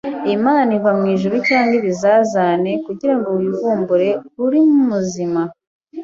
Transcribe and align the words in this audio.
Impano 0.35 0.69
iva 0.79 0.91
mwijuru 0.99 1.35
cyangwa 1.47 1.73
ibizazane 1.79 2.71
kugirango 2.85 3.29
wivumbure 3.39 4.09
uri 4.45 4.59
muzima 4.87 5.41